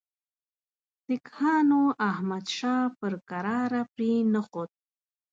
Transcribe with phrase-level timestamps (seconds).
[1.03, 4.69] سیکهانو احمدشاه پر کراره پرې نه ښود.